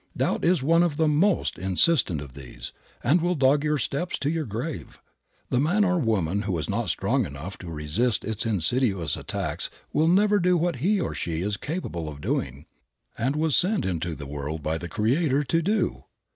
Doubt 0.17 0.43
is 0.43 0.63
one 0.63 0.81
of 0.81 0.97
the 0.97 1.07
most 1.07 1.59
insistent 1.59 2.21
of 2.21 2.33
these, 2.33 2.73
and 3.03 3.21
will 3.21 3.35
dog 3.35 3.63
your 3.63 3.77
steps 3.77 4.17
to 4.17 4.31
your 4.31 4.47
grave. 4.47 4.99
The 5.49 5.59
man 5.59 5.83
or 5.85 5.99
woman 5.99 6.41
who 6.41 6.57
is 6.57 6.67
not 6.67 6.89
strong 6.89 7.23
enough 7.23 7.59
to 7.59 7.69
resist 7.69 8.25
its 8.25 8.43
insidious 8.43 9.15
attacks 9.15 9.69
will 9.93 10.07
never 10.07 10.39
do 10.39 10.57
what 10.57 10.77
he 10.77 10.99
or 10.99 11.13
she 11.13 11.41
is 11.43 11.55
capable 11.55 12.09
of 12.09 12.19
doing, 12.19 12.65
and 13.15 13.35
was 13.35 13.55
sent 13.55 13.85
into 13.85 14.15
the 14.15 14.25
world 14.25 14.63
by 14.63 14.79
the 14.79 14.89
Creator 14.89 15.43
to 15.43 15.61
do. 15.61 16.05